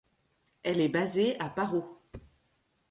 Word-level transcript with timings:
Elle 0.63 0.81
est 0.81 0.89
basée 0.89 1.39
à 1.39 1.47
Paro. 1.47 1.99